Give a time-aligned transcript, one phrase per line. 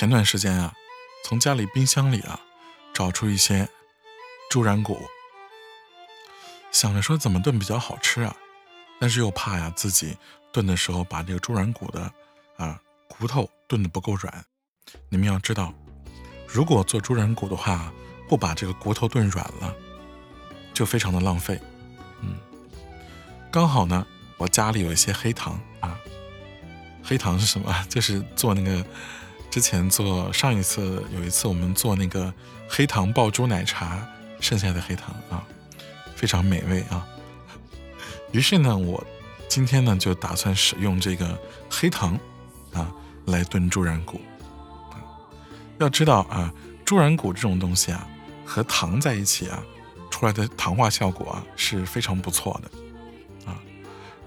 [0.00, 0.72] 前段时间啊，
[1.22, 2.40] 从家里冰箱里啊
[2.94, 3.68] 找出一些
[4.48, 4.98] 猪软骨，
[6.72, 8.34] 想着说怎么炖比较好吃啊，
[8.98, 10.16] 但是又怕呀自己
[10.54, 12.10] 炖的时候把这个猪软骨的
[12.56, 14.42] 啊骨头炖的不够软。
[15.10, 15.74] 你们要知道，
[16.48, 17.92] 如果做猪软骨的话，
[18.26, 19.76] 不把这个骨头炖软了，
[20.72, 21.60] 就非常的浪费。
[22.22, 22.38] 嗯，
[23.52, 24.06] 刚好呢，
[24.38, 26.00] 我家里有一些黑糖啊。
[27.04, 27.70] 黑糖是什么？
[27.90, 28.82] 就是做那个
[29.50, 32.32] 之前做上一次有一次我们做那个
[32.68, 34.06] 黑糖爆珠奶茶
[34.38, 35.44] 剩下的黑糖啊，
[36.14, 37.04] 非常美味啊。
[38.30, 39.04] 于是呢，我
[39.48, 41.36] 今天呢就打算使用这个
[41.68, 42.16] 黑糖
[42.72, 42.90] 啊
[43.26, 44.20] 来炖猪软骨。
[45.78, 46.52] 要知道啊，
[46.84, 48.06] 猪软骨这种东西啊，
[48.44, 49.60] 和糖在一起啊，
[50.10, 53.58] 出来的糖化效果啊是非常不错的啊。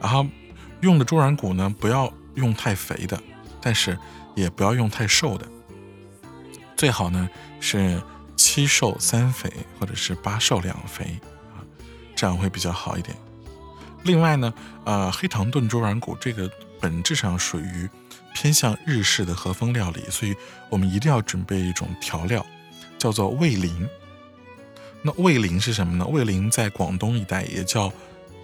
[0.01, 0.25] 然后
[0.81, 3.17] 用的猪软骨呢，不要用太肥的，
[3.61, 3.97] 但是
[4.35, 5.47] 也不要用太瘦的。
[6.75, 8.01] 最好呢是
[8.35, 11.19] 七瘦三肥，或者是八瘦两肥
[11.55, 11.61] 啊，
[12.15, 13.15] 这样会比较好一点。
[14.03, 14.53] 另外呢，
[14.85, 16.49] 呃，黑糖炖猪软骨这个
[16.79, 17.89] 本质上属于。
[18.35, 20.35] 偏向日式的和风料理，所以
[20.71, 22.43] 我们一定要准备一种调料，
[22.97, 23.87] 叫做味淋。
[25.03, 26.05] 那味淋是什么呢？
[26.07, 27.93] 味淋在广东一带也叫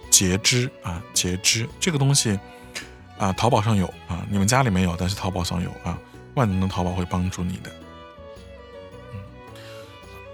[0.08, 2.38] 茄汁啊，茄汁这个东西
[3.20, 5.96] 啊，淘宝上有啊，你们家里没有，但是淘宝上有啊，
[6.34, 7.70] 万能的淘宝会帮助你的。
[9.12, 9.22] 嗯，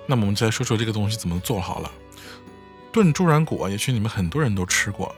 [0.06, 1.90] 那么我们再说说这个东西怎么做好了。
[2.92, 5.14] 炖猪软骨，也许你们很多人都吃过，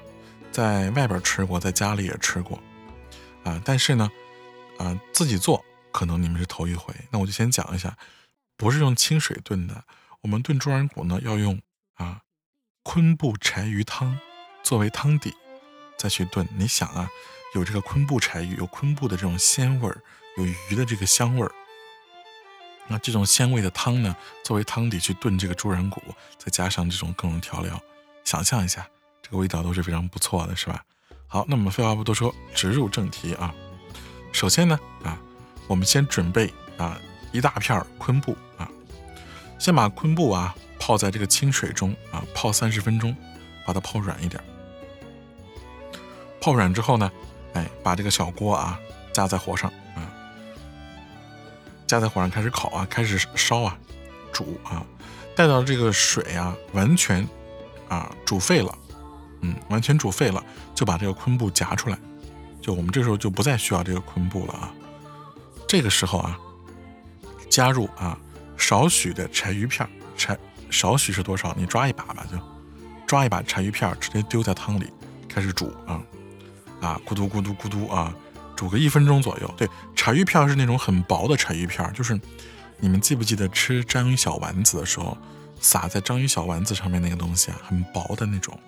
[0.51, 2.59] 在外边吃过，在家里也吃过
[3.45, 4.11] 啊，但是呢。
[4.79, 7.99] 啊，自己做可能你们是头一回，那我就先讲一下，
[8.57, 9.83] 不是用清水炖的，
[10.21, 11.61] 我们炖猪软骨呢要用
[11.97, 12.21] 啊
[12.85, 14.17] 昆布柴鱼汤
[14.63, 15.35] 作为汤底
[15.99, 16.49] 再去炖。
[16.57, 17.11] 你想啊，
[17.55, 20.01] 有这个昆布柴鱼，有昆布的这种鲜味儿，
[20.37, 21.51] 有鱼的这个香味儿，
[22.87, 26.03] 那这种鲜味的汤呢作为汤底去炖这个猪软骨，
[26.37, 27.81] 再加上这种各种调料，
[28.25, 28.87] 想象一下，
[29.22, 30.84] 这个味道都是非常不错的，是吧？
[31.27, 33.55] 好，那么废话不多说，直入正题啊。
[34.33, 35.19] 首先呢，啊，
[35.67, 37.01] 我们先准备啊
[37.33, 38.71] 一大片昆布啊，
[39.59, 43.17] 先把昆布啊泡在这个清水中啊泡三十分钟，
[43.67, 44.43] 把它泡软一点。
[46.41, 47.11] 泡软之后呢，
[47.59, 48.79] 哎，把这个小锅啊
[49.13, 50.07] 架在火上啊，
[51.89, 53.77] 架在火上开始烤啊，开始烧啊，
[54.33, 54.87] 煮啊，
[55.35, 57.27] 待到这个水啊完全
[57.89, 58.79] 啊煮沸了，
[59.41, 60.43] 嗯，完全煮沸了，
[60.73, 61.99] 就把这个昆布夹出来。
[62.61, 64.73] 就我们这时候就不再需要这个昆布了啊，
[65.67, 66.39] 这个时候啊，
[67.51, 68.17] 加入啊
[68.57, 70.39] 少许的柴鱼片，柴
[70.71, 71.53] 少许是多少？
[71.57, 72.39] 你抓一把吧，就
[73.07, 74.93] 抓一把柴鱼片，直接丢在汤里，
[75.29, 76.01] 开始煮啊
[76.81, 78.15] 啊，咕嘟咕嘟咕嘟啊，
[78.56, 79.55] 煮个一分钟左右。
[79.56, 82.19] 对，柴鱼片是那种很薄的柴鱼片，就是
[82.78, 85.16] 你们记不记得吃章鱼小丸子的时候，
[85.61, 88.59] 撒在章鱼小丸子上面那个东西啊，很薄的那种。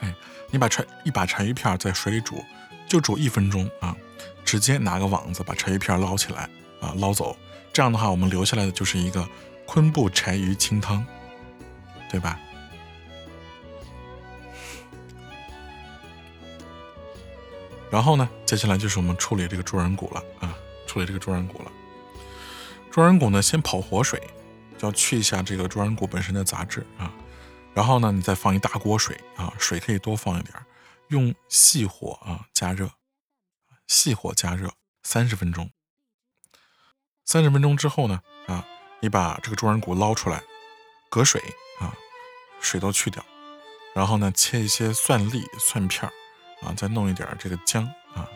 [0.00, 0.14] 哎
[0.50, 2.44] 你把柴一把柴鱼片在水里煮，
[2.88, 3.96] 就煮一分钟啊，
[4.44, 6.48] 直接拿个网子把柴鱼片捞起来
[6.80, 7.36] 啊，捞走。
[7.72, 9.24] 这样的话，我们留下来的就是一个
[9.64, 11.06] 昆布柴鱼清汤，
[12.10, 12.36] 对吧？
[17.90, 20.54] 然后呢，接下来就是我们处理这个猪软骨了啊，
[20.86, 21.72] 处理这个猪软骨了。
[22.90, 24.20] 猪软骨呢，先跑活水，
[24.78, 27.12] 就要去一下这个猪软骨本身的杂质啊。
[27.74, 30.54] 然后呢，你再放一大锅水啊，水可以多放一点，
[31.08, 32.90] 用细火啊加热，
[33.86, 34.72] 细火加热
[35.02, 35.70] 三十分钟。
[37.24, 38.64] 三十分钟之后呢，啊，
[39.00, 40.42] 你把这个猪软骨捞出来，
[41.08, 41.40] 隔水
[41.78, 41.94] 啊，
[42.60, 43.24] 水都去掉，
[43.94, 46.12] 然后呢，切一些蒜粒、蒜片儿
[46.62, 47.84] 啊，再弄一点这个姜
[48.14, 48.28] 啊，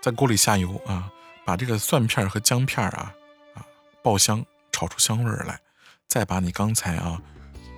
[0.00, 1.10] 在锅里下油啊，
[1.44, 3.12] 把这个蒜片和姜片啊
[3.54, 3.64] 啊
[4.02, 5.60] 爆香，炒出香味来，
[6.06, 7.20] 再把你刚才啊。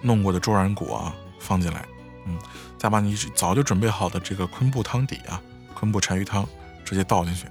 [0.04, 1.86] 弄过的猪软骨啊，放进来，
[2.26, 2.36] 嗯，
[2.76, 5.40] 再把你早就准备好的这个昆布汤底啊，
[5.74, 6.44] 昆布柴鱼汤
[6.84, 7.46] 直接倒进去，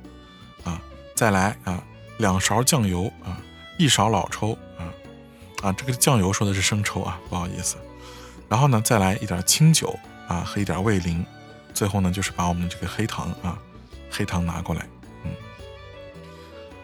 [0.66, 0.81] 啊，
[1.16, 1.82] 再来啊，
[2.17, 3.40] 两勺酱油啊，
[3.78, 4.91] 一勺老抽啊，
[5.64, 7.78] 啊，这个酱油说的是生抽啊，不好意思，
[8.50, 9.97] 然后呢，再来一点清酒
[10.28, 11.26] 啊和一点味淋，
[11.73, 13.58] 最后呢就是把我们的这个黑糖啊，
[14.09, 14.88] 黑糖拿过来，
[15.23, 15.32] 嗯，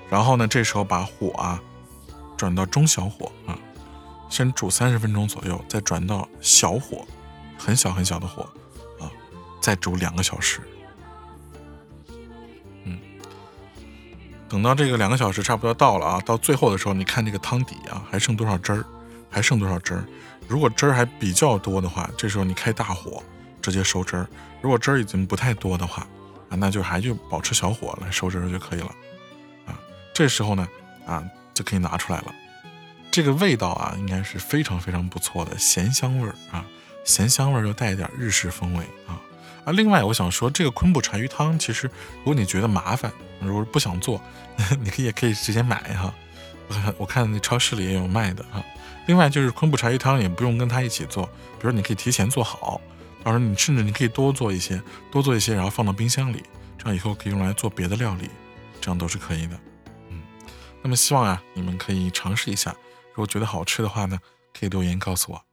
[0.09, 1.61] 然后呢，这时候把火啊
[2.35, 3.57] 转到中小火啊。
[4.29, 7.07] 先煮三十分钟左右，再转到小火，
[7.57, 8.43] 很小很小的火，
[8.99, 9.09] 啊，
[9.61, 10.59] 再煮两个小时。
[12.83, 12.99] 嗯，
[14.49, 18.83] 等到这个两个小时差不多到了啊，到最后的时候，你看这个汤底啊，还剩多少汁儿？
[19.29, 20.03] 还剩多少汁儿？
[20.45, 23.23] 如果汁儿还比较多的话，这时候你开大火
[23.61, 24.25] 直接收汁儿；
[24.61, 26.07] 如果汁儿已经不太多的话，
[26.49, 28.95] 啊，那就还就保持小火来收汁儿就可以了。
[29.65, 29.77] 啊，
[30.13, 30.67] 这时候呢，
[31.05, 31.23] 啊，
[31.53, 32.35] 就可以拿出来了。
[33.11, 36.65] 这个味道啊，应该是非常非常不错的咸香味儿啊，
[37.03, 39.19] 咸香味儿又带一点日式风味啊。
[39.65, 41.87] 啊，另外我想说，这个昆布柴鱼汤，其实
[42.19, 44.21] 如果你觉得麻烦，如果不想做，
[44.81, 46.13] 你可以也可以直接买哈。
[46.67, 48.63] 我看我看那超市里也有卖的哈。
[49.07, 51.25] 另外就是昆布柴鱼汤也不用跟它一起做，
[51.59, 52.79] 比如你可以提前做好，
[53.27, 54.81] 到时候你甚至你可以多做一些，
[55.11, 56.41] 多做一些，然后放到冰箱里，
[56.77, 58.29] 这样以后可以用来做别的料理，
[58.79, 59.59] 这样都是可以的。
[60.07, 60.23] 嗯，
[60.81, 62.71] 那么希望啊，你们可以尝试一下，
[63.09, 64.17] 如果觉得好吃的话呢，
[64.57, 65.43] 可以留言告诉我，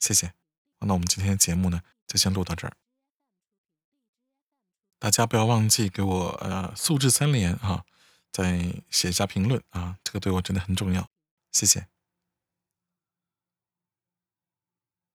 [0.00, 0.32] 谢谢。
[0.80, 2.72] 那我们今天的节目呢，就先录到这儿。
[4.98, 7.84] 大家不要忘记给我呃素质三连啊，
[8.32, 11.08] 再写一下评论啊，这个对我真的很重要，
[11.52, 11.86] 谢谢。